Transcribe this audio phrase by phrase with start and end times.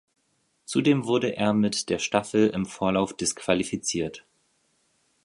[0.65, 4.25] Zudem wurde er mit der Staffel im Vorlauf disqualifiziert.